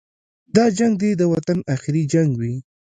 دا 0.55 0.65
جنګ 0.77 0.93
دې 1.01 1.11
د 1.19 1.23
وطن 1.33 1.57
اخري 1.75 2.03
جنګ 2.13 2.29
وي. 2.39 2.53